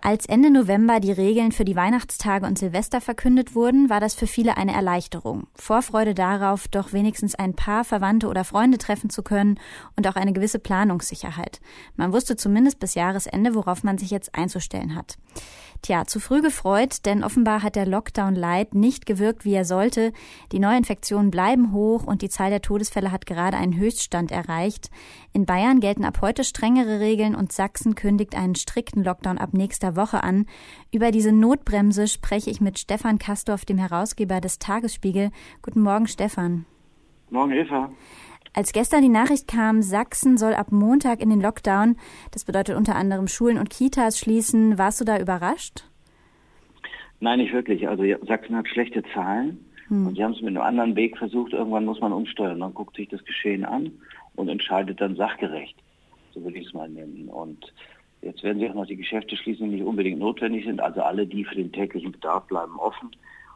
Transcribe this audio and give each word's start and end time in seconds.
Als 0.00 0.26
Ende 0.26 0.50
November 0.50 1.00
die 1.00 1.12
Regeln 1.12 1.50
für 1.50 1.64
die 1.64 1.74
Weihnachtstage 1.74 2.46
und 2.46 2.58
Silvester 2.58 3.00
verkündet 3.00 3.54
wurden, 3.54 3.90
war 3.90 4.00
das 4.00 4.14
für 4.14 4.28
viele 4.28 4.56
eine 4.56 4.72
Erleichterung. 4.72 5.48
Vorfreude 5.54 6.14
darauf, 6.14 6.68
doch 6.68 6.92
wenigstens 6.92 7.34
ein 7.34 7.54
paar 7.54 7.84
Verwandte 7.84 8.28
oder 8.28 8.44
Freunde 8.44 8.78
treffen 8.78 9.10
zu 9.10 9.22
können 9.22 9.58
und 9.96 10.06
auch 10.06 10.16
eine 10.16 10.32
gewisse 10.32 10.60
Planungssicherheit. 10.60 11.60
Man 11.96 12.12
wusste 12.12 12.36
zumindest 12.36 12.78
bis 12.78 12.94
Jahresende, 12.94 13.54
worauf 13.54 13.82
man 13.82 13.98
sich 13.98 14.10
jetzt 14.10 14.34
einzustellen 14.34 14.94
hat. 14.94 15.18
Tja, 15.82 16.06
zu 16.06 16.18
früh 16.18 16.42
gefreut, 16.42 17.04
denn 17.04 17.22
offenbar 17.22 17.62
hat 17.62 17.76
der 17.76 17.86
Lockdown 17.86 18.34
Light 18.34 18.74
nicht 18.74 19.06
gewirkt, 19.06 19.44
wie 19.44 19.54
er 19.54 19.64
sollte. 19.64 20.12
Die 20.50 20.58
Neuinfektionen 20.58 21.30
bleiben 21.30 21.72
hoch 21.72 22.04
und 22.04 22.20
die 22.22 22.28
Zahl 22.28 22.50
der 22.50 22.62
Todesfälle 22.62 23.12
hat 23.12 23.26
gerade 23.26 23.56
einen 23.56 23.76
Höchststand 23.76 24.32
erreicht. 24.32 24.90
In 25.32 25.46
Bayern 25.46 25.78
gelten 25.78 26.04
ab 26.04 26.18
heute 26.20 26.42
strengere 26.42 26.98
Regeln 26.98 27.36
und 27.36 27.52
Sachsen 27.52 27.94
kündigt 27.94 28.34
einen 28.34 28.56
strikten 28.56 29.04
Lockdown 29.04 29.38
ab 29.38 29.50
nächster 29.52 29.87
Woche 29.96 30.22
an. 30.22 30.46
Über 30.92 31.10
diese 31.10 31.32
Notbremse 31.32 32.08
spreche 32.08 32.50
ich 32.50 32.60
mit 32.60 32.78
Stefan 32.78 33.18
Kastorf, 33.18 33.64
dem 33.64 33.78
Herausgeber 33.78 34.40
des 34.40 34.58
Tagesspiegel. 34.58 35.30
Guten 35.62 35.80
Morgen, 35.80 36.06
Stefan. 36.06 36.66
Morgen, 37.30 37.52
Eva. 37.52 37.90
Als 38.54 38.72
gestern 38.72 39.02
die 39.02 39.08
Nachricht 39.08 39.46
kam, 39.46 39.82
Sachsen 39.82 40.36
soll 40.36 40.54
ab 40.54 40.72
Montag 40.72 41.20
in 41.20 41.30
den 41.30 41.40
Lockdown, 41.40 41.96
das 42.32 42.44
bedeutet 42.44 42.76
unter 42.76 42.96
anderem 42.96 43.28
Schulen 43.28 43.58
und 43.58 43.70
Kitas 43.70 44.18
schließen, 44.18 44.78
warst 44.78 45.00
du 45.00 45.04
da 45.04 45.18
überrascht? 45.18 45.84
Nein, 47.20 47.40
nicht 47.40 47.52
wirklich. 47.52 47.88
Also 47.88 48.04
Sachsen 48.26 48.56
hat 48.56 48.68
schlechte 48.68 49.02
Zahlen 49.14 49.64
hm. 49.88 50.06
und 50.06 50.16
sie 50.16 50.24
haben 50.24 50.32
es 50.32 50.40
mit 50.40 50.50
einem 50.50 50.62
anderen 50.62 50.96
Weg 50.96 51.18
versucht. 51.18 51.52
Irgendwann 51.52 51.84
muss 51.84 52.00
man 52.00 52.12
umsteuern. 52.12 52.58
Man 52.58 52.74
guckt 52.74 52.96
sich 52.96 53.08
das 53.08 53.24
Geschehen 53.24 53.64
an 53.64 53.92
und 54.36 54.48
entscheidet 54.48 55.00
dann 55.00 55.16
sachgerecht. 55.16 55.76
So 56.32 56.42
würde 56.42 56.58
ich 56.58 56.66
es 56.66 56.74
mal 56.74 56.88
nennen. 56.88 57.28
Und 57.28 57.72
jetzt 58.22 58.42
werden 58.42 58.58
sie 58.58 58.68
auch 58.68 58.74
noch 58.74 58.86
die 58.86 58.96
Geschäfte 58.96 59.36
schließen, 59.36 59.70
die 59.70 59.76
nicht 59.76 59.84
unbedingt 59.84 60.18
notwendig 60.18 60.64
sind. 60.64 60.80
Also 60.80 61.02
alle, 61.02 61.26
die 61.26 61.44
für 61.44 61.54
den 61.54 61.72
täglichen 61.72 62.12
Bedarf 62.12 62.46
bleiben, 62.46 62.78
offen. 62.78 63.10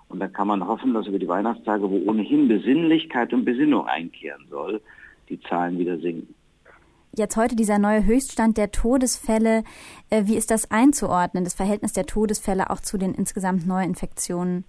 Und 0.08 0.20
dann 0.20 0.32
kann 0.32 0.48
man 0.48 0.66
hoffen, 0.66 0.92
dass 0.94 1.06
über 1.06 1.18
die 1.18 1.28
Weihnachtstage, 1.28 1.90
wo 1.90 2.10
ohnehin 2.10 2.48
Besinnlichkeit 2.48 3.32
und 3.32 3.44
Besinnung 3.44 3.86
einkehren 3.86 4.44
soll, 4.50 4.80
die 5.28 5.40
Zahlen 5.40 5.78
wieder 5.78 5.98
sinken. 5.98 6.34
Jetzt 7.14 7.36
heute 7.36 7.56
dieser 7.56 7.78
neue 7.78 8.06
Höchststand 8.06 8.56
der 8.56 8.70
Todesfälle. 8.70 9.64
Äh, 10.08 10.22
wie 10.26 10.36
ist 10.36 10.50
das 10.50 10.70
einzuordnen, 10.70 11.44
das 11.44 11.54
Verhältnis 11.54 11.92
der 11.92 12.06
Todesfälle 12.06 12.70
auch 12.70 12.80
zu 12.80 12.96
den 12.96 13.14
insgesamt 13.14 13.66
Neuinfektionen? 13.66 14.64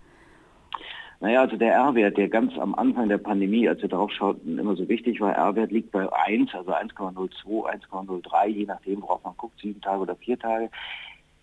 Naja, 1.24 1.40
also 1.40 1.56
der 1.56 1.72
R-Wert, 1.72 2.18
der 2.18 2.28
ganz 2.28 2.58
am 2.58 2.76
Anfang 2.76 3.08
der 3.08 3.18
Pandemie, 3.18 3.66
als 3.70 3.82
wir 3.82 3.88
drauf 3.88 4.12
schauten, 4.12 4.60
immer 4.60 4.76
so 4.76 4.90
wichtig 4.90 5.22
war, 5.22 5.32
R-Wert 5.32 5.72
liegt 5.72 5.90
bei 5.94 6.06
1, 6.12 6.54
also 6.54 6.74
1,02, 6.74 7.66
1,03, 7.90 8.48
je 8.48 8.66
nachdem, 8.66 9.02
worauf 9.02 9.24
man 9.24 9.34
guckt, 9.38 9.58
sieben 9.62 9.80
Tage 9.80 10.02
oder 10.02 10.18
vier 10.18 10.38
Tage. 10.38 10.70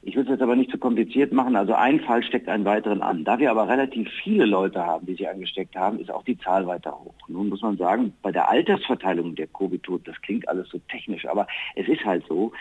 Ich 0.03 0.15
will 0.15 0.25
es 0.25 0.29
jetzt 0.29 0.43
aber 0.43 0.55
nicht 0.55 0.71
zu 0.71 0.77
kompliziert 0.77 1.33
machen. 1.33 1.57
Also 1.57 1.73
ein 1.73 1.99
Fall 2.01 2.23
steckt 2.23 2.51
einen 2.51 2.67
weiteren 2.67 3.01
an. 3.01 3.25
Da 3.25 3.39
wir 3.39 3.51
aber 3.51 3.69
relativ 3.69 4.07
viele 4.23 4.45
Leute 4.45 4.85
haben, 4.85 5.07
die 5.07 5.15
sich 5.15 5.27
angesteckt 5.27 5.75
haben, 5.75 5.99
ist 5.99 6.11
auch 6.11 6.25
die 6.25 6.37
Zahl 6.37 6.67
weiter 6.67 6.93
hoch. 6.93 7.15
Nun 7.29 7.49
muss 7.49 7.63
man 7.63 7.79
sagen, 7.79 8.13
bei 8.21 8.33
der 8.33 8.51
Altersverteilung 8.51 9.35
der 9.35 9.47
Covid-Toten, 9.47 10.05
das 10.05 10.21
klingt 10.21 10.47
alles 10.47 10.69
so 10.69 10.79
technisch, 10.91 11.25
aber 11.25 11.47
es 11.75 11.89
ist 11.89 12.05
halt 12.05 12.27
so, 12.29 12.53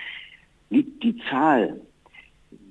liegt 0.69 1.03
die 1.03 1.17
Zahl 1.29 1.81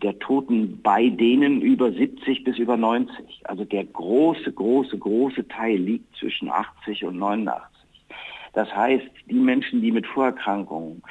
der 0.03 0.19
Toten 0.19 0.81
bei 0.83 1.09
denen 1.09 1.63
über 1.63 1.93
70 1.93 2.45
bis 2.45 2.59
über 2.59 2.77
90. 2.77 3.43
Also 3.45 3.65
der 3.65 3.85
große, 3.85 4.53
große, 4.53 4.99
große 4.99 5.47
Teil 5.49 5.77
liegt 5.77 6.17
zwischen 6.17 6.51
80 6.51 7.05
und 7.05 7.19
89. 7.19 7.67
Das 8.55 8.75
heißt, 8.75 9.07
die 9.31 9.35
Menschen, 9.35 9.83
die 9.83 9.93
mit 9.93 10.07
Vorerkrankungen 10.07 11.03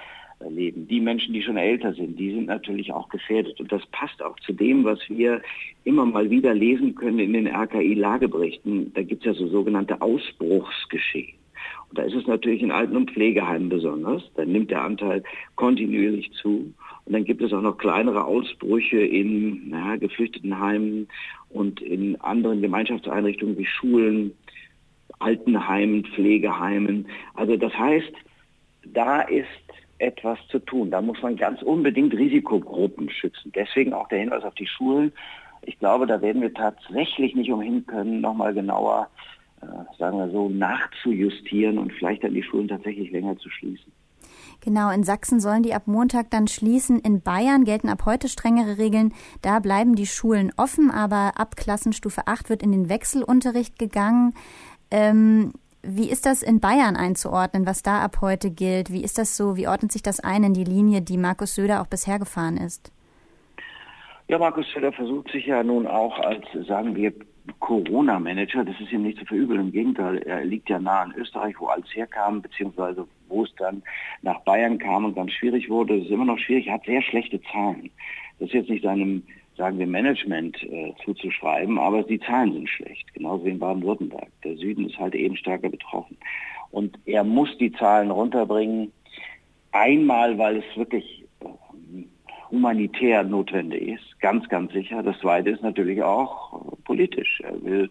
leben. 0.49 0.87
Die 0.87 0.99
Menschen, 0.99 1.33
die 1.33 1.41
schon 1.41 1.57
älter 1.57 1.93
sind, 1.93 2.19
die 2.19 2.33
sind 2.33 2.47
natürlich 2.47 2.93
auch 2.93 3.09
gefährdet. 3.09 3.59
Und 3.59 3.71
das 3.71 3.85
passt 3.87 4.21
auch 4.21 4.39
zu 4.39 4.53
dem, 4.53 4.83
was 4.83 4.99
wir 5.09 5.41
immer 5.83 6.05
mal 6.05 6.29
wieder 6.29 6.53
lesen 6.53 6.95
können 6.95 7.19
in 7.19 7.33
den 7.33 7.47
RKI-Lageberichten. 7.47 8.93
Da 8.93 9.01
gibt 9.01 9.25
es 9.25 9.33
ja 9.33 9.33
so 9.33 9.47
sogenannte 9.47 10.01
Ausbruchsgeschehen. 10.01 11.37
Und 11.89 11.97
da 11.97 12.03
ist 12.03 12.15
es 12.15 12.27
natürlich 12.27 12.61
in 12.61 12.71
Alten- 12.71 12.97
und 12.97 13.11
Pflegeheimen 13.11 13.69
besonders. 13.69 14.23
Da 14.35 14.45
nimmt 14.45 14.71
der 14.71 14.81
Anteil 14.81 15.23
kontinuierlich 15.55 16.31
zu. 16.33 16.73
Und 17.05 17.13
dann 17.13 17.23
gibt 17.23 17.41
es 17.41 17.53
auch 17.53 17.61
noch 17.61 17.77
kleinere 17.77 18.25
Ausbrüche 18.25 18.99
in 18.99 19.69
naja, 19.69 19.95
Geflüchtetenheimen 19.95 21.07
und 21.49 21.81
in 21.81 22.19
anderen 22.19 22.61
Gemeinschaftseinrichtungen 22.61 23.57
wie 23.57 23.65
Schulen, 23.65 24.33
Altenheimen, 25.19 26.05
Pflegeheimen. 26.05 27.07
Also 27.33 27.55
das 27.55 27.73
heißt, 27.73 28.11
da 28.93 29.21
ist 29.21 29.47
etwas 29.99 30.37
zu 30.49 30.59
tun. 30.59 30.91
Da 30.91 31.01
muss 31.01 31.21
man 31.21 31.37
ganz 31.37 31.61
unbedingt 31.61 32.13
Risikogruppen 32.13 33.09
schützen. 33.09 33.51
Deswegen 33.55 33.93
auch 33.93 34.07
der 34.09 34.19
Hinweis 34.19 34.43
auf 34.43 34.55
die 34.55 34.67
Schulen. 34.67 35.11
Ich 35.63 35.79
glaube, 35.79 36.05
da 36.05 36.21
werden 36.21 36.41
wir 36.41 36.53
tatsächlich 36.53 37.35
nicht 37.35 37.51
umhin 37.51 37.85
können, 37.85 38.21
nochmal 38.21 38.53
genauer, 38.53 39.09
sagen 39.97 40.17
wir 40.17 40.29
so, 40.29 40.49
nachzujustieren 40.49 41.77
und 41.77 41.91
vielleicht 41.93 42.23
dann 42.23 42.33
die 42.33 42.43
Schulen 42.43 42.67
tatsächlich 42.67 43.11
länger 43.11 43.37
zu 43.37 43.49
schließen. 43.49 43.91
Genau, 44.61 44.91
in 44.91 45.03
Sachsen 45.03 45.39
sollen 45.39 45.63
die 45.63 45.73
ab 45.73 45.83
Montag 45.85 46.31
dann 46.31 46.47
schließen. 46.47 46.99
In 46.99 47.21
Bayern 47.21 47.63
gelten 47.63 47.89
ab 47.89 48.05
heute 48.05 48.27
strengere 48.27 48.77
Regeln. 48.77 49.13
Da 49.41 49.59
bleiben 49.59 49.95
die 49.95 50.07
Schulen 50.07 50.51
offen, 50.57 50.89
aber 50.89 51.33
ab 51.37 51.55
Klassenstufe 51.55 52.27
8 52.27 52.49
wird 52.49 52.63
in 52.63 52.71
den 52.71 52.89
Wechselunterricht 52.89 53.77
gegangen. 53.77 54.33
Ähm, 54.89 55.53
wie 55.83 56.09
ist 56.09 56.25
das 56.25 56.41
in 56.41 56.59
Bayern 56.59 56.95
einzuordnen, 56.95 57.65
was 57.65 57.83
da 57.83 58.01
ab 58.01 58.17
heute 58.21 58.49
gilt? 58.51 58.91
Wie 58.91 59.03
ist 59.03 59.17
das 59.17 59.37
so? 59.37 59.55
Wie 59.55 59.67
ordnet 59.67 59.91
sich 59.91 60.01
das 60.01 60.19
ein 60.19 60.43
in 60.43 60.53
die 60.53 60.63
Linie, 60.63 61.01
die 61.01 61.17
Markus 61.17 61.55
Söder 61.55 61.81
auch 61.81 61.87
bisher 61.87 62.19
gefahren 62.19 62.57
ist? 62.57 62.91
Ja, 64.27 64.37
Markus 64.39 64.65
Söder 64.73 64.91
versucht 64.91 65.31
sich 65.31 65.45
ja 65.45 65.63
nun 65.63 65.87
auch 65.87 66.19
als, 66.19 66.43
sagen 66.67 66.95
wir, 66.95 67.13
Corona-Manager, 67.59 68.63
das 68.63 68.79
ist 68.79 68.91
ihm 68.91 69.03
nicht 69.03 69.19
zu 69.19 69.25
verübeln, 69.25 69.59
im 69.59 69.71
Gegenteil, 69.71 70.17
er 70.19 70.43
liegt 70.43 70.69
ja 70.69 70.79
nah 70.79 71.01
an 71.01 71.13
Österreich, 71.17 71.55
wo 71.59 71.67
alles 71.67 71.93
herkam, 71.95 72.41
beziehungsweise 72.41 73.07
wo 73.29 73.43
es 73.43 73.53
dann 73.57 73.83
nach 74.21 74.39
Bayern 74.41 74.77
kam 74.77 75.05
und 75.05 75.17
dann 75.17 75.29
schwierig 75.29 75.69
wurde. 75.69 75.97
Das 75.97 76.05
ist 76.05 76.11
immer 76.11 76.25
noch 76.25 76.39
schwierig, 76.39 76.67
er 76.67 76.75
hat 76.75 76.85
sehr 76.85 77.01
schlechte 77.01 77.41
Zahlen. 77.51 77.89
Das 78.39 78.49
ist 78.49 78.53
jetzt 78.53 78.69
nicht 78.69 78.83
seinem 78.83 79.23
sagen 79.57 79.79
wir, 79.79 79.87
Management 79.87 80.61
äh, 80.63 80.93
zuzuschreiben, 81.03 81.79
aber 81.79 82.03
die 82.03 82.19
Zahlen 82.19 82.53
sind 82.53 82.69
schlecht, 82.69 83.11
genauso 83.13 83.45
wie 83.45 83.49
in 83.49 83.59
Baden-Württemberg. 83.59 84.29
Der 84.43 84.55
Süden 84.55 84.87
ist 84.87 84.99
halt 84.99 85.15
eben 85.15 85.35
stärker 85.35 85.69
betroffen. 85.69 86.15
Und 86.69 86.97
er 87.05 87.23
muss 87.23 87.57
die 87.57 87.71
Zahlen 87.71 88.11
runterbringen, 88.11 88.91
einmal, 89.71 90.37
weil 90.37 90.57
es 90.57 90.77
wirklich 90.77 91.16
humanitär 92.51 93.23
notwendig 93.23 93.87
ist, 93.89 94.19
ganz, 94.19 94.47
ganz 94.49 94.73
sicher. 94.73 95.03
Das 95.03 95.19
Zweite 95.19 95.49
ist 95.49 95.63
natürlich 95.63 96.01
auch 96.03 96.77
politisch. 96.85 97.41
Er 97.43 97.61
will 97.63 97.89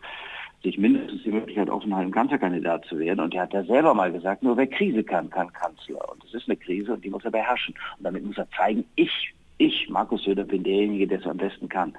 sich 0.63 0.79
mindestens 0.79 1.23
die 1.23 1.31
Möglichkeit 1.31 1.71
offen 1.71 1.95
halten, 1.95 2.11
Kanzlerkandidat 2.11 2.85
zu 2.87 2.99
werden. 2.99 3.21
Und 3.21 3.35
er 3.35 3.43
hat 3.43 3.53
ja 3.53 3.63
selber 3.65 3.95
mal 3.95 4.11
gesagt, 4.11 4.43
nur 4.43 4.57
wer 4.57 4.67
Krise 4.67 5.05
kann, 5.05 5.31
kann 5.31 5.53
Kanzler. 5.53 6.11
Und 6.11 6.25
es 6.25 6.35
ist 6.35 6.49
eine 6.49 6.57
Krise 6.57 6.95
und 6.95 7.05
die 7.05 7.11
muss 7.11 7.25
er 7.25 7.31
beherrschen. 7.31 7.75
Und 7.99 8.05
damit 8.05 8.25
muss 8.25 8.39
er 8.39 8.49
zeigen, 8.51 8.85
ich 8.97 9.35
ich, 9.59 9.89
Markus 9.89 10.25
Söder, 10.25 10.45
bin 10.45 10.65
derjenige, 10.65 11.07
der 11.07 11.21
es 11.21 11.27
am 11.27 11.39
besten 11.39 11.69
kann. 11.69 11.95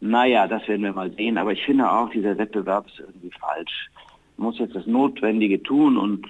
Naja, 0.00 0.46
das 0.46 0.66
werden 0.68 0.82
wir 0.82 0.92
mal 0.92 1.10
sehen. 1.12 1.38
Aber 1.38 1.52
ich 1.52 1.64
finde 1.64 1.90
auch, 1.90 2.10
dieser 2.10 2.38
Wettbewerb 2.38 2.86
ist 2.86 3.00
irgendwie 3.00 3.30
falsch. 3.38 3.90
Man 4.36 4.46
muss 4.46 4.58
jetzt 4.58 4.74
das 4.74 4.86
Notwendige 4.86 5.62
tun 5.62 5.96
und 5.96 6.26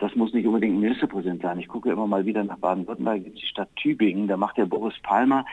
das 0.00 0.16
muss 0.16 0.32
nicht 0.32 0.46
unbedingt 0.46 0.74
ein 0.76 0.80
Ministerpräsident 0.80 1.42
sein. 1.42 1.60
Ich 1.60 1.68
gucke 1.68 1.90
immer 1.90 2.06
mal 2.06 2.24
wieder 2.26 2.42
nach 2.42 2.58
Baden-Württemberg, 2.58 3.22
die 3.24 3.46
Stadt 3.46 3.68
Tübingen, 3.76 4.26
da 4.28 4.36
macht 4.36 4.56
der 4.56 4.66
Boris 4.66 4.94
Palmer, 5.02 5.44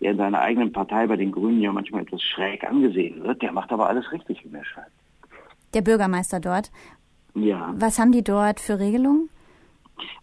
der 0.00 0.12
in 0.12 0.16
seiner 0.16 0.40
eigenen 0.40 0.72
Partei 0.72 1.06
bei 1.06 1.16
den 1.16 1.30
Grünen 1.30 1.60
ja 1.60 1.72
manchmal 1.72 2.02
etwas 2.02 2.22
schräg 2.22 2.64
angesehen 2.64 3.22
wird, 3.22 3.42
der 3.42 3.52
macht 3.52 3.70
aber 3.70 3.88
alles 3.88 4.10
richtig, 4.10 4.42
wie 4.44 4.48
mir 4.48 4.64
scheint. 4.64 4.86
Der 5.74 5.82
Bürgermeister 5.82 6.40
dort. 6.40 6.72
Ja. 7.34 7.72
Was 7.76 7.98
haben 7.98 8.10
die 8.10 8.24
dort 8.24 8.58
für 8.58 8.78
Regelungen? 8.80 9.28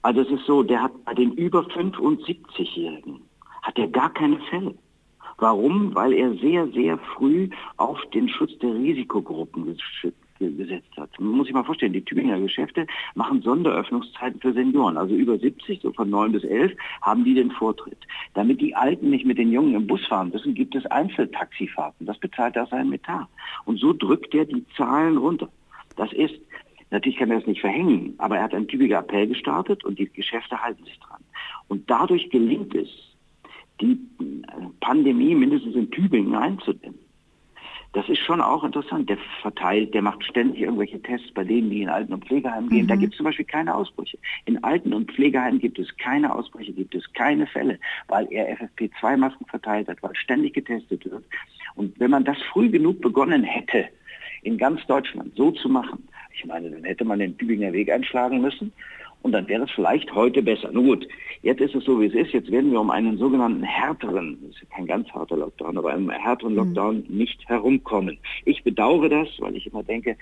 Also 0.01 0.21
es 0.21 0.29
ist 0.29 0.45
so, 0.45 0.63
der 0.63 0.81
hat 0.81 1.05
bei 1.05 1.13
den 1.13 1.33
über 1.33 1.61
75-Jährigen 1.61 3.21
hat 3.61 3.77
er 3.77 3.87
gar 3.87 4.13
keine 4.13 4.39
Fälle. 4.49 4.73
Warum? 5.37 5.93
Weil 5.93 6.13
er 6.13 6.33
sehr, 6.37 6.67
sehr 6.69 6.97
früh 6.97 7.49
auf 7.75 7.99
den 8.13 8.27
Schutz 8.27 8.57
der 8.59 8.73
Risikogruppen 8.73 9.77
gesetzt 10.39 10.95
hat. 10.97 11.09
Man 11.19 11.31
muss 11.31 11.47
sich 11.47 11.53
mal 11.53 11.63
vorstellen, 11.63 11.93
die 11.93 12.03
Tübinger 12.03 12.39
Geschäfte 12.39 12.87
machen 13.15 13.41
Sonderöffnungszeiten 13.41 14.39
für 14.39 14.53
Senioren. 14.53 14.97
Also 14.97 15.15
über 15.15 15.37
70, 15.37 15.81
so 15.81 15.91
von 15.91 16.09
9 16.09 16.31
bis 16.31 16.43
11, 16.43 16.73
haben 17.01 17.23
die 17.23 17.33
den 17.33 17.51
Vortritt. 17.51 17.99
Damit 18.33 18.61
die 18.61 18.75
Alten 18.75 19.09
nicht 19.09 19.25
mit 19.25 19.37
den 19.37 19.51
Jungen 19.51 19.75
im 19.75 19.87
Bus 19.87 20.05
fahren 20.05 20.29
müssen, 20.29 20.53
gibt 20.53 20.75
es 20.75 20.85
Einzeltaxifahrten. 20.87 22.05
Das 22.05 22.17
bezahlt 22.19 22.55
er 22.55 22.63
aus 22.63 22.69
seinem 22.69 22.93
Etat. 22.93 23.27
Und 23.65 23.79
so 23.79 23.93
drückt 23.93 24.33
er 24.35 24.45
die 24.45 24.65
Zahlen 24.75 25.17
runter. 25.17 25.49
Das 25.95 26.11
ist, 26.13 26.35
natürlich 26.91 27.17
kann 27.17 27.31
er 27.31 27.39
das 27.39 27.47
nicht 27.47 27.61
verhängen, 27.61 28.13
aber 28.17 28.37
er 28.37 28.43
hat 28.43 28.53
einen 28.53 28.67
Tübinger 28.67 28.99
Appell 28.99 29.27
gestartet 29.27 29.83
und 29.83 29.99
die 29.99 30.09
Geschäfte 30.09 30.61
halten 30.61 30.83
sich 30.83 30.99
dran. 30.99 31.23
Und 31.67 31.89
dadurch 31.89 32.29
gelingt 32.29 32.75
es, 32.75 32.89
die 33.81 33.99
Pandemie 34.79 35.35
mindestens 35.35 35.75
in 35.75 35.91
Tübingen 35.91 36.35
einzudämmen. 36.35 37.06
Das 37.97 38.07
ist 38.09 38.19
schon 38.19 38.41
auch 38.41 38.63
interessant. 38.63 39.09
Der 39.09 39.17
verteilt, 39.41 39.91
der 39.95 40.03
macht 40.03 40.23
ständig 40.23 40.61
irgendwelche 40.61 41.01
Tests 41.01 41.31
bei 41.33 41.43
denen, 41.43 41.71
die 41.71 41.81
in 41.81 41.89
Alten- 41.89 42.13
und 42.13 42.23
Pflegeheimen 42.25 42.69
gehen. 42.69 42.83
Mhm. 42.83 42.89
Da 42.89 42.95
gibt 42.95 43.13
es 43.13 43.17
zum 43.17 43.23
Beispiel 43.23 43.45
keine 43.45 43.73
Ausbrüche. 43.73 44.19
In 44.45 44.63
Alten- 44.63 44.93
und 44.93 45.11
Pflegeheimen 45.11 45.59
gibt 45.59 45.79
es 45.79 45.87
keine 45.97 46.31
Ausbrüche, 46.31 46.73
gibt 46.73 46.93
es 46.93 47.11
keine 47.13 47.47
Fälle, 47.47 47.79
weil 48.07 48.27
er 48.29 48.55
FFP2-Masken 48.55 49.47
verteilt 49.47 49.87
hat, 49.87 50.03
weil 50.03 50.15
ständig 50.15 50.53
getestet 50.53 51.09
wird. 51.09 51.23
Und 51.73 51.99
wenn 51.99 52.11
man 52.11 52.23
das 52.23 52.37
früh 52.53 52.69
genug 52.69 53.01
begonnen 53.01 53.43
hätte, 53.43 53.85
in 54.43 54.59
ganz 54.59 54.85
Deutschland 54.85 55.35
so 55.35 55.49
zu 55.49 55.67
machen, 55.67 56.07
ich 56.35 56.45
meine, 56.45 56.69
dann 56.69 56.83
hätte 56.83 57.03
man 57.03 57.17
den 57.17 57.35
Tübinger 57.35 57.73
Weg 57.73 57.91
einschlagen 57.91 58.41
müssen 58.41 58.71
und 59.21 59.31
dann 59.31 59.47
wäre 59.47 59.63
es 59.63 59.71
vielleicht 59.71 60.13
heute 60.13 60.41
besser. 60.41 60.71
Nun 60.71 60.87
gut, 60.87 61.07
jetzt 61.41 61.61
ist 61.61 61.75
es 61.75 61.83
so, 61.83 61.99
wie 61.99 62.05
es 62.05 62.13
ist. 62.13 62.33
Jetzt 62.33 62.51
werden 62.51 62.71
wir 62.71 62.79
um 62.79 62.89
einen 62.89 63.17
sogenannten 63.17 63.63
härteren, 63.63 64.37
das 64.41 64.61
ist 64.61 64.71
kein 64.71 64.87
ganz 64.87 65.09
harter 65.09 65.37
Lockdown, 65.37 65.77
aber 65.77 65.91
einen 65.91 66.09
härteren 66.09 66.53
mhm. 66.53 66.59
Lockdown 66.59 67.05
mhm. 67.07 67.17
nicht 67.17 67.47
herumkommen. 67.47 68.17
Ich 68.45 68.63
bedauere 68.63 69.09
das, 69.09 69.27
weil 69.39 69.55
ich 69.55 69.67
immer 69.67 69.83
denke, 69.83 70.15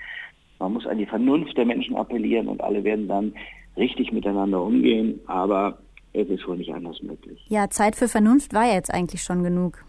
man 0.58 0.72
muss 0.72 0.86
an 0.86 0.98
die 0.98 1.06
Vernunft 1.06 1.56
der 1.56 1.66
Menschen 1.66 1.96
appellieren 1.96 2.48
und 2.48 2.62
alle 2.62 2.82
werden 2.82 3.08
dann 3.08 3.34
richtig 3.76 4.12
miteinander 4.12 4.62
umgehen. 4.62 5.20
Aber 5.26 5.78
es 6.12 6.28
ist 6.28 6.46
wohl 6.48 6.56
nicht 6.56 6.72
anders 6.72 7.02
möglich. 7.02 7.44
Ja, 7.48 7.68
Zeit 7.68 7.94
für 7.94 8.08
Vernunft 8.08 8.54
war 8.54 8.66
ja 8.66 8.74
jetzt 8.74 8.92
eigentlich 8.92 9.22
schon 9.22 9.42
genug. 9.42 9.84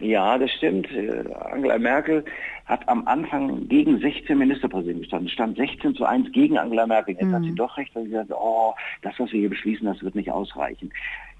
Ja, 0.00 0.38
das 0.38 0.50
stimmt. 0.52 0.90
Äh, 0.92 1.24
Angela 1.50 1.78
Merkel 1.78 2.24
hat 2.66 2.88
am 2.88 3.06
Anfang 3.08 3.66
gegen 3.68 3.98
16 3.98 4.36
Ministerpräsidenten 4.38 5.02
gestanden. 5.02 5.28
Stand 5.28 5.56
16 5.56 5.94
zu 5.94 6.04
1 6.04 6.32
gegen 6.32 6.58
Angela 6.58 6.86
Merkel. 6.86 7.14
Jetzt 7.14 7.24
mhm. 7.24 7.34
hat 7.34 7.42
sie 7.42 7.54
doch 7.54 7.76
recht, 7.76 7.94
weil 7.94 8.04
sie 8.04 8.10
gesagt 8.10 8.30
oh, 8.32 8.74
das, 9.02 9.14
was 9.18 9.32
wir 9.32 9.40
hier 9.40 9.48
beschließen, 9.48 9.86
das 9.86 10.02
wird 10.02 10.14
nicht 10.14 10.30
ausreichen. 10.30 10.90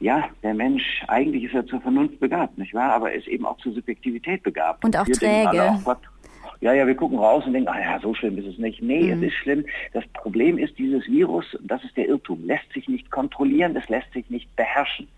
Ja, 0.01 0.29
der 0.43 0.55
Mensch, 0.55 1.03
eigentlich 1.09 1.45
ist 1.45 1.55
er 1.55 1.67
zur 1.67 1.81
Vernunft 1.81 2.19
begabt, 2.21 2.57
nicht 2.57 2.75
wahr? 2.75 2.93
Aber 2.93 3.11
er 3.11 3.19
ist 3.19 3.29
eben 3.29 3.47
auch 3.47 3.59
zur 3.59 3.73
Subjektivität 3.73 4.43
begabt. 4.43 4.85
Und 4.85 4.97
auch 4.97 5.07
wir 5.07 5.15
träge. 5.15 5.49
Alle, 5.49 5.81
oh 5.85 5.95
ja, 6.61 6.73
ja, 6.73 6.87
wir 6.87 6.97
gucken 6.97 7.19
raus 7.19 7.45
und 7.47 7.53
denken, 7.53 7.69
ah 7.69 7.81
ja, 7.81 8.01
so 8.01 8.15
schlimm 8.15 8.39
ist 8.39 8.47
es 8.47 8.59
nicht. 8.59 8.83
Nee, 8.83 9.15
mhm. 9.15 9.23
es 9.23 9.29
ist 9.29 9.39
schlimm. 9.39 9.65
Das 9.93 10.05
Problem 10.09 10.59
ist, 10.59 10.77
dieses 10.79 11.07
Virus, 11.07 11.45
das 11.63 11.83
ist 11.85 11.97
der 11.97 12.09
Irrtum, 12.09 12.45
lässt 12.45 12.73
sich 12.73 12.89
nicht 12.89 13.11
kontrollieren, 13.11 13.75
das 13.75 13.89
lässt 13.89 14.13
sich 14.13 14.29
nicht 14.29 14.55
beherrschen. 14.57 15.09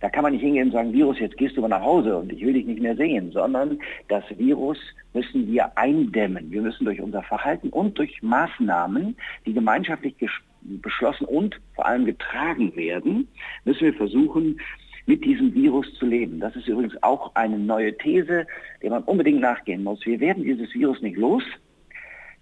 Da 0.00 0.08
kann 0.08 0.22
man 0.22 0.32
nicht 0.32 0.42
hingehen 0.42 0.68
und 0.68 0.72
sagen, 0.72 0.92
Virus, 0.92 1.18
jetzt 1.18 1.36
gehst 1.36 1.56
du 1.56 1.60
mal 1.60 1.68
nach 1.68 1.82
Hause 1.82 2.16
und 2.16 2.32
ich 2.32 2.40
will 2.44 2.52
dich 2.52 2.66
nicht 2.66 2.80
mehr 2.80 2.96
sehen, 2.96 3.32
sondern 3.32 3.78
das 4.08 4.24
Virus 4.36 4.78
müssen 5.12 5.46
wir 5.48 5.76
eindämmen. 5.76 6.50
Wir 6.50 6.62
müssen 6.62 6.84
durch 6.84 7.00
unser 7.00 7.22
Verhalten 7.22 7.70
und 7.70 7.98
durch 7.98 8.22
Maßnahmen, 8.22 9.16
die 9.44 9.52
gemeinschaftlich 9.52 10.14
beschlossen 10.62 11.24
und 11.24 11.60
vor 11.74 11.86
allem 11.86 12.04
getragen 12.04 12.74
werden, 12.76 13.28
müssen 13.64 13.86
wir 13.86 13.94
versuchen, 13.94 14.60
mit 15.06 15.24
diesem 15.24 15.54
Virus 15.54 15.92
zu 15.94 16.06
leben. 16.06 16.38
Das 16.38 16.54
ist 16.54 16.68
übrigens 16.68 17.02
auch 17.02 17.34
eine 17.34 17.58
neue 17.58 17.96
These, 17.96 18.46
der 18.82 18.90
man 18.90 19.02
unbedingt 19.04 19.40
nachgehen 19.40 19.82
muss. 19.82 20.04
Wir 20.04 20.20
werden 20.20 20.44
dieses 20.44 20.72
Virus 20.74 21.00
nicht 21.00 21.16
los. 21.16 21.42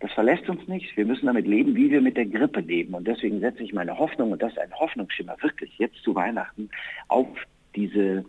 Das 0.01 0.13
verlässt 0.13 0.49
uns 0.49 0.67
nicht. 0.69 0.97
Wir 0.97 1.07
müssen 1.07 1.27
damit 1.27 1.47
leben, 1.47 1.75
wie 1.75 1.91
wir 1.91 2.01
mit 2.01 2.17
der 2.17 2.27
Grippe 2.27 2.61
leben. 2.61 2.95
Und 2.95 3.07
deswegen 3.07 3.41
setze 3.41 3.63
ich 3.63 3.73
meine 3.73 3.99
Hoffnung, 3.99 4.33
und 4.33 4.43
das 4.43 4.53
ist 4.53 4.59
ein 4.59 4.75
Hoffnungsschimmer, 4.75 5.37
wirklich 5.41 5.79
jetzt 5.79 6.03
zu 6.03 6.15
Weihnachten, 6.15 6.69
auf 7.09 7.29
diese 7.75 8.25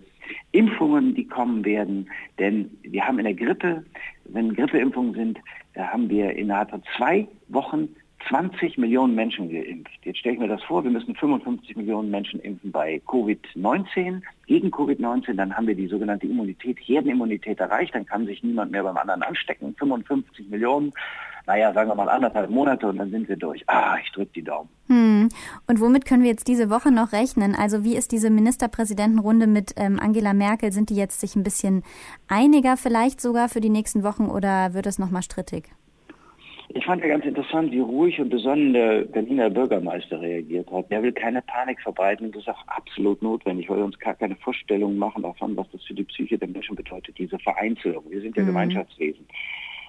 Impfungen, 0.51 1.15
die 1.15 1.27
kommen 1.27 1.65
werden. 1.65 2.09
Denn 2.39 2.71
wir 2.83 3.05
haben 3.05 3.19
in 3.19 3.25
der 3.25 3.33
Grippe, 3.33 3.83
wenn 4.25 4.53
Grippeimpfungen 4.53 5.13
sind, 5.13 5.39
da 5.73 5.87
haben 5.87 6.09
wir 6.09 6.35
innerhalb 6.35 6.69
von 6.69 6.83
zwei 6.95 7.27
Wochen 7.49 7.89
20 8.27 8.77
Millionen 8.77 9.15
Menschen 9.15 9.49
geimpft. 9.49 9.99
Jetzt 10.03 10.19
stelle 10.19 10.35
ich 10.35 10.41
mir 10.41 10.47
das 10.47 10.63
vor, 10.63 10.83
wir 10.83 10.91
müssen 10.91 11.15
55 11.15 11.75
Millionen 11.77 12.09
Menschen 12.09 12.39
impfen 12.39 12.71
bei 12.71 13.01
Covid-19, 13.07 14.21
gegen 14.47 14.69
Covid-19, 14.69 15.33
dann 15.33 15.55
haben 15.55 15.67
wir 15.67 15.75
die 15.75 15.87
sogenannte 15.87 16.27
Immunität, 16.27 16.77
Herdenimmunität 16.79 17.59
erreicht, 17.59 17.95
dann 17.95 18.05
kann 18.05 18.25
sich 18.25 18.43
niemand 18.43 18.71
mehr 18.71 18.83
beim 18.83 18.97
anderen 18.97 19.23
anstecken. 19.23 19.75
55 19.77 20.49
Millionen, 20.49 20.91
naja, 21.45 21.71
sagen 21.73 21.89
wir 21.89 21.95
mal 21.95 22.09
anderthalb 22.09 22.49
Monate 22.49 22.87
und 22.87 22.97
dann 22.97 23.09
sind 23.11 23.29
wir 23.29 23.37
durch. 23.37 23.63
Ah, 23.67 23.97
ich 24.03 24.11
drücke 24.11 24.31
die 24.35 24.43
Daumen. 24.43 24.69
Hm. 24.87 25.29
Und 25.67 25.79
womit 25.79 26.05
können 26.05 26.23
wir 26.23 26.29
jetzt 26.29 26.47
diese 26.47 26.69
Woche 26.69 26.91
noch 26.91 27.13
rechnen? 27.13 27.55
Also 27.55 27.83
wie 27.83 27.95
ist 27.95 28.11
diese 28.11 28.29
Ministerpräsidentenrunde 28.29 29.47
mit 29.47 29.73
ähm, 29.77 29.99
Angela 29.99 30.33
Merkel? 30.33 30.71
Sind 30.71 30.89
die 30.89 30.95
jetzt 30.95 31.21
sich 31.21 31.35
ein 31.35 31.43
bisschen 31.43 31.83
einiger 32.27 32.75
vielleicht 32.75 33.21
sogar 33.21 33.47
für 33.47 33.61
die 33.61 33.69
nächsten 33.69 34.03
Wochen 34.03 34.25
oder 34.25 34.73
wird 34.73 34.87
es 34.87 34.99
nochmal 34.99 35.23
strittig? 35.23 35.69
Ich 36.77 36.85
fand 36.85 37.01
ja 37.01 37.07
ganz 37.07 37.25
interessant, 37.25 37.71
wie 37.71 37.79
ruhig 37.79 38.19
und 38.19 38.29
besonnen 38.29 38.71
der 38.71 39.01
Berliner 39.01 39.49
Bürgermeister 39.49 40.21
reagiert 40.21 40.71
hat. 40.71 40.91
Der 40.91 41.01
will 41.01 41.11
keine 41.11 41.41
Panik 41.41 41.81
verbreiten 41.81 42.27
und 42.27 42.35
das 42.35 42.43
ist 42.43 42.49
auch 42.49 42.67
absolut 42.67 43.19
notwendig, 43.23 43.67
weil 43.67 43.77
wir 43.77 43.85
uns 43.85 43.97
gar 43.97 44.13
keine 44.13 44.35
Vorstellungen 44.35 44.95
machen 44.95 45.23
davon, 45.23 45.57
was 45.57 45.67
das 45.71 45.83
für 45.85 45.95
die 45.95 46.03
Psyche 46.03 46.37
der 46.37 46.47
Menschen 46.47 46.75
bedeutet, 46.75 47.17
diese 47.17 47.39
Vereinzelung. 47.39 48.03
Wir 48.11 48.21
sind 48.21 48.37
ja 48.37 48.43
mhm. 48.43 48.47
Gemeinschaftswesen 48.49 49.25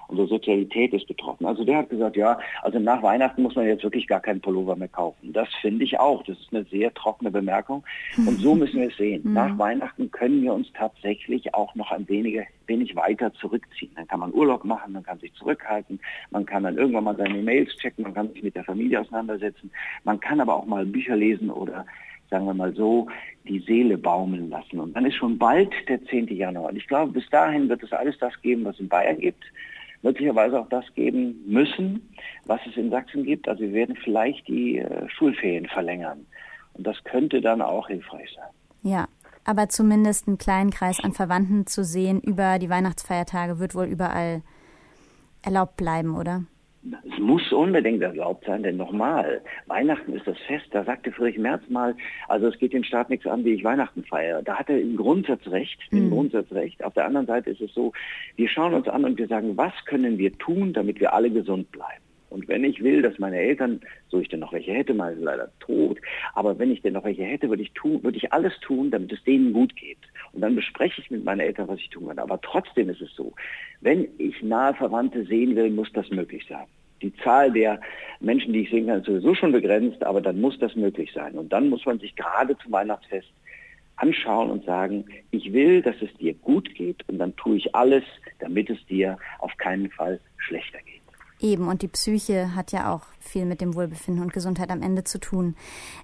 unsere 0.09 0.27
Sozialität 0.27 0.93
ist 0.93 1.07
betroffen. 1.07 1.45
Also 1.45 1.63
der 1.63 1.77
hat 1.77 1.89
gesagt, 1.89 2.17
ja, 2.17 2.39
also 2.63 2.79
nach 2.79 3.01
Weihnachten 3.03 3.43
muss 3.43 3.55
man 3.55 3.67
jetzt 3.67 3.83
wirklich 3.83 4.07
gar 4.07 4.19
keinen 4.19 4.41
Pullover 4.41 4.75
mehr 4.75 4.87
kaufen. 4.87 5.31
Das 5.33 5.47
finde 5.61 5.85
ich 5.85 5.99
auch. 5.99 6.23
Das 6.23 6.37
ist 6.37 6.51
eine 6.51 6.65
sehr 6.65 6.93
trockene 6.93 7.31
Bemerkung. 7.31 7.83
Und 8.17 8.39
so 8.39 8.55
müssen 8.55 8.81
wir 8.81 8.89
es 8.89 8.97
sehen. 8.97 9.21
Mhm. 9.23 9.33
Nach 9.33 9.57
Weihnachten 9.57 10.11
können 10.11 10.41
wir 10.41 10.53
uns 10.53 10.71
tatsächlich 10.73 11.53
auch 11.53 11.75
noch 11.75 11.91
ein 11.91 12.07
wenig, 12.09 12.39
wenig 12.65 12.95
weiter 12.95 13.31
zurückziehen. 13.33 13.91
Dann 13.95 14.07
kann 14.07 14.19
man 14.19 14.33
Urlaub 14.33 14.65
machen, 14.65 14.93
man 14.93 15.03
kann 15.03 15.19
sich 15.19 15.33
zurückhalten, 15.35 15.99
man 16.31 16.45
kann 16.45 16.63
dann 16.63 16.77
irgendwann 16.77 17.03
mal 17.03 17.15
seine 17.15 17.41
Mails 17.41 17.75
checken, 17.77 18.03
man 18.03 18.13
kann 18.13 18.33
sich 18.33 18.43
mit 18.43 18.55
der 18.55 18.63
Familie 18.63 19.01
auseinandersetzen, 19.01 19.71
man 20.03 20.19
kann 20.19 20.41
aber 20.41 20.55
auch 20.55 20.65
mal 20.65 20.85
Bücher 20.85 21.15
lesen 21.15 21.49
oder 21.49 21.85
sagen 22.29 22.45
wir 22.45 22.53
mal 22.53 22.73
so, 22.75 23.07
die 23.47 23.59
Seele 23.59 23.97
baumeln 23.97 24.49
lassen. 24.49 24.79
Und 24.79 24.95
dann 24.95 25.05
ist 25.05 25.15
schon 25.15 25.37
bald 25.37 25.71
der 25.87 26.03
10. 26.05 26.27
Januar. 26.27 26.69
Und 26.69 26.77
ich 26.77 26.87
glaube, 26.87 27.11
bis 27.11 27.27
dahin 27.29 27.69
wird 27.69 27.81
es 27.81 27.91
alles 27.91 28.17
das 28.19 28.39
geben, 28.41 28.65
was 28.65 28.79
in 28.79 28.87
Bayern 28.87 29.19
gibt 29.19 29.43
möglicherweise 30.01 30.59
auch 30.59 30.69
das 30.69 30.85
geben 30.95 31.43
müssen, 31.45 32.13
was 32.45 32.61
es 32.69 32.77
in 32.77 32.89
Sachsen 32.89 33.23
gibt. 33.23 33.47
Also 33.47 33.61
wir 33.61 33.73
werden 33.73 33.95
vielleicht 33.95 34.47
die 34.47 34.79
äh, 34.79 35.09
Schulferien 35.09 35.67
verlängern. 35.67 36.25
Und 36.73 36.87
das 36.87 37.03
könnte 37.03 37.41
dann 37.41 37.61
auch 37.61 37.87
hilfreich 37.87 38.29
sein. 38.35 38.49
Ja, 38.83 39.07
aber 39.43 39.69
zumindest 39.69 40.27
einen 40.27 40.37
kleinen 40.37 40.69
Kreis 40.69 40.99
an 41.03 41.13
Verwandten 41.13 41.67
zu 41.67 41.83
sehen 41.83 42.21
über 42.21 42.59
die 42.59 42.69
Weihnachtsfeiertage 42.69 43.59
wird 43.59 43.75
wohl 43.75 43.85
überall 43.85 44.41
erlaubt 45.41 45.75
bleiben, 45.75 46.15
oder? 46.15 46.43
Es 47.11 47.19
muss 47.19 47.51
unbedingt 47.51 48.01
erlaubt 48.01 48.45
sein, 48.45 48.63
denn 48.63 48.77
nochmal, 48.77 49.41
Weihnachten 49.67 50.13
ist 50.13 50.27
das 50.27 50.37
Fest. 50.47 50.65
Da 50.71 50.83
sagte 50.83 51.11
Friedrich 51.11 51.37
Merz 51.37 51.61
mal, 51.69 51.95
also 52.27 52.47
es 52.47 52.57
geht 52.57 52.73
den 52.73 52.83
Staat 52.83 53.09
nichts 53.09 53.27
an, 53.27 53.45
wie 53.45 53.53
ich 53.53 53.63
Weihnachten 53.63 54.03
feiere. 54.03 54.41
Da 54.41 54.55
hat 54.55 54.69
er 54.69 54.79
im 54.79 54.95
Grundsatz 54.95 55.45
recht, 55.47 55.79
im 55.91 56.05
mhm. 56.05 56.11
Grundsatz 56.11 56.51
recht. 56.51 56.83
Auf 56.83 56.93
der 56.93 57.05
anderen 57.05 57.27
Seite 57.27 57.49
ist 57.51 57.61
es 57.61 57.73
so, 57.73 57.93
wir 58.35 58.49
schauen 58.49 58.73
uns 58.73 58.87
an 58.87 59.05
und 59.05 59.17
wir 59.17 59.27
sagen, 59.27 59.57
was 59.57 59.73
können 59.85 60.17
wir 60.17 60.37
tun, 60.37 60.73
damit 60.73 60.99
wir 60.99 61.13
alle 61.13 61.29
gesund 61.29 61.71
bleiben? 61.71 62.03
Und 62.29 62.47
wenn 62.47 62.63
ich 62.63 62.83
will, 62.83 63.01
dass 63.01 63.17
meine 63.17 63.37
Eltern, 63.37 63.81
so 64.09 64.19
ich 64.19 64.29
denn 64.29 64.39
noch 64.39 64.53
welche 64.53 64.71
hätte, 64.71 64.93
mal 64.93 65.15
leider 65.17 65.51
tot, 65.59 65.99
aber 66.35 66.59
wenn 66.59 66.71
ich 66.71 66.81
denn 66.81 66.93
noch 66.93 67.03
welche 67.03 67.23
hätte, 67.23 67.49
würde 67.49 67.63
ich 67.63 67.71
tun, 67.73 68.03
würde 68.03 68.17
ich 68.17 68.31
alles 68.31 68.53
tun, 68.59 68.91
damit 68.91 69.11
es 69.11 69.23
denen 69.23 69.51
gut 69.51 69.75
geht. 69.75 69.97
Und 70.33 70.41
dann 70.41 70.55
bespreche 70.55 71.01
ich 71.01 71.09
mit 71.09 71.23
meinen 71.23 71.39
Eltern, 71.39 71.67
was 71.67 71.79
ich 71.79 71.89
tun 71.89 72.07
kann. 72.07 72.19
Aber 72.19 72.39
trotzdem 72.39 72.89
ist 72.89 73.01
es 73.01 73.13
so, 73.15 73.33
wenn 73.81 74.07
ich 74.19 74.41
nahe 74.43 74.75
Verwandte 74.75 75.25
sehen 75.25 75.55
will, 75.55 75.71
muss 75.71 75.91
das 75.93 76.09
möglich 76.11 76.45
sein. 76.47 76.67
Die 77.01 77.15
Zahl 77.17 77.51
der 77.51 77.79
Menschen, 78.19 78.53
die 78.53 78.61
ich 78.61 78.69
sehen 78.69 78.87
kann, 78.87 78.99
ist 78.99 79.05
sowieso 79.05 79.35
schon 79.35 79.51
begrenzt, 79.51 80.03
aber 80.03 80.21
dann 80.21 80.41
muss 80.41 80.59
das 80.59 80.75
möglich 80.75 81.11
sein. 81.13 81.37
Und 81.37 81.53
dann 81.53 81.69
muss 81.69 81.85
man 81.85 81.99
sich 81.99 82.15
gerade 82.15 82.57
zum 82.57 82.71
Weihnachtsfest 82.71 83.29
anschauen 83.95 84.49
und 84.49 84.65
sagen, 84.65 85.05
ich 85.31 85.51
will, 85.53 85.81
dass 85.81 85.95
es 86.01 86.13
dir 86.17 86.33
gut 86.33 86.73
geht 86.75 87.07
und 87.09 87.19
dann 87.19 87.35
tue 87.35 87.57
ich 87.57 87.75
alles, 87.75 88.03
damit 88.39 88.69
es 88.69 88.83
dir 88.87 89.17
auf 89.39 89.55
keinen 89.57 89.89
Fall 89.91 90.19
schlechter 90.37 90.79
geht. 90.79 90.99
Eben, 91.41 91.69
und 91.69 91.81
die 91.81 91.87
Psyche 91.87 92.53
hat 92.55 92.73
ja 92.73 92.93
auch 92.93 93.03
viel 93.19 93.45
mit 93.45 93.61
dem 93.61 93.73
Wohlbefinden 93.75 94.21
und 94.21 94.33
Gesundheit 94.33 94.71
am 94.71 94.81
Ende 94.81 95.05
zu 95.05 95.19
tun. 95.19 95.55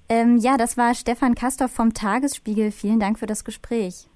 Ähm, 0.08 0.38
ja, 0.38 0.56
das 0.58 0.78
war 0.78 0.96
Stefan 0.96 1.36
Kastorf 1.36 1.72
vom 1.72 1.94
Tagesspiegel. 1.94 2.72
Vielen 2.72 3.02
Dank 3.02 3.20
für 3.20 3.25
das 3.25 3.44
Gespräch. 3.44 4.08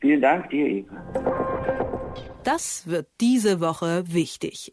Vielen 0.00 0.20
Dank 0.20 0.50
dir, 0.50 0.66
Eva. 0.66 2.12
Das 2.44 2.86
wird 2.88 3.08
diese 3.20 3.60
Woche 3.60 4.04
wichtig. 4.06 4.72